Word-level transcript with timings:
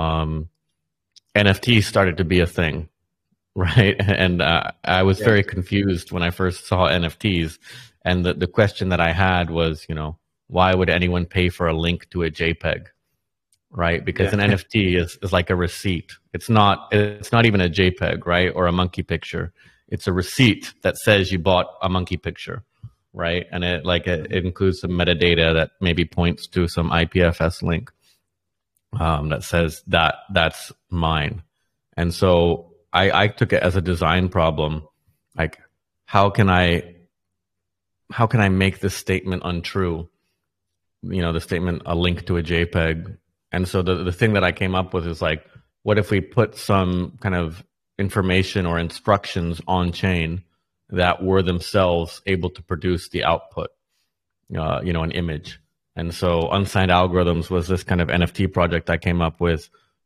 um, 0.00 0.48
NFTs 1.36 1.84
started 1.84 2.16
to 2.16 2.24
be 2.24 2.40
a 2.40 2.46
thing, 2.46 2.88
right? 3.54 3.96
And 3.98 4.42
uh, 4.42 4.70
I 4.84 5.02
was 5.02 5.18
yeah. 5.18 5.26
very 5.26 5.42
confused 5.42 6.12
when 6.12 6.22
I 6.22 6.30
first 6.30 6.66
saw 6.66 6.88
NFTs. 6.88 7.58
And 8.04 8.24
the, 8.24 8.34
the 8.34 8.46
question 8.46 8.88
that 8.88 9.00
I 9.00 9.12
had 9.12 9.50
was, 9.50 9.84
you 9.88 9.94
know, 9.94 10.18
why 10.48 10.74
would 10.74 10.90
anyone 10.90 11.26
pay 11.26 11.48
for 11.48 11.68
a 11.68 11.78
link 11.78 12.08
to 12.10 12.22
a 12.22 12.30
JPEG? 12.30 12.86
Right? 13.70 14.04
Because 14.04 14.32
yeah. 14.32 14.40
an 14.40 14.50
NFT 14.50 15.00
is, 15.00 15.18
is 15.22 15.32
like 15.32 15.50
a 15.50 15.54
receipt. 15.54 16.12
It's 16.32 16.48
not 16.48 16.88
it's 16.90 17.30
not 17.30 17.46
even 17.46 17.60
a 17.60 17.68
JPEG, 17.68 18.26
right? 18.26 18.50
Or 18.52 18.66
a 18.66 18.72
monkey 18.72 19.04
picture. 19.04 19.52
It's 19.88 20.08
a 20.08 20.12
receipt 20.12 20.72
that 20.82 20.96
says 20.96 21.30
you 21.30 21.38
bought 21.38 21.66
a 21.82 21.88
monkey 21.88 22.16
picture 22.16 22.64
right? 23.12 23.46
And 23.50 23.64
it 23.64 23.84
like 23.84 24.06
it, 24.06 24.30
it, 24.30 24.44
includes 24.44 24.80
some 24.80 24.92
metadata 24.92 25.52
that 25.54 25.70
maybe 25.80 26.04
points 26.04 26.46
to 26.48 26.68
some 26.68 26.90
IPFS 26.90 27.62
link 27.62 27.90
um, 28.98 29.28
that 29.30 29.44
says 29.44 29.82
that 29.88 30.16
that's 30.32 30.72
mine. 30.90 31.42
And 31.96 32.12
so 32.14 32.74
I, 32.92 33.24
I 33.24 33.28
took 33.28 33.52
it 33.52 33.62
as 33.62 33.76
a 33.76 33.80
design 33.80 34.28
problem. 34.28 34.86
Like, 35.36 35.58
how 36.06 36.30
can 36.30 36.50
I 36.50 36.96
how 38.10 38.26
can 38.26 38.40
I 38.40 38.48
make 38.48 38.80
this 38.80 38.94
statement 38.94 39.42
untrue? 39.44 40.08
You 41.02 41.22
know, 41.22 41.32
the 41.32 41.40
statement 41.40 41.82
a 41.86 41.94
link 41.94 42.26
to 42.26 42.36
a 42.36 42.42
JPEG. 42.42 43.16
And 43.52 43.68
so 43.68 43.82
the 43.82 44.02
the 44.02 44.12
thing 44.12 44.34
that 44.34 44.44
I 44.44 44.52
came 44.52 44.74
up 44.74 44.92
with 44.94 45.06
is 45.06 45.22
like, 45.22 45.44
what 45.82 45.98
if 45.98 46.10
we 46.10 46.20
put 46.20 46.56
some 46.56 47.18
kind 47.20 47.34
of 47.34 47.64
information 48.00 48.64
or 48.66 48.78
instructions 48.78 49.60
on 49.68 49.92
chain 49.92 50.42
that 50.88 51.22
were 51.22 51.42
themselves 51.42 52.22
able 52.26 52.50
to 52.50 52.62
produce 52.62 53.10
the 53.10 53.24
output, 53.24 53.70
uh, 54.56 54.80
you 54.82 54.92
know, 54.92 55.02
an 55.02 55.12
image. 55.12 55.60
And 56.00 56.14
so 56.14 56.48
unsigned 56.50 56.90
algorithms 56.90 57.50
was 57.50 57.68
this 57.68 57.84
kind 57.84 58.00
of 58.00 58.08
NFT 58.08 58.50
project 58.54 58.88
I 58.88 58.96
came 58.96 59.20
up 59.20 59.38
with 59.38 59.68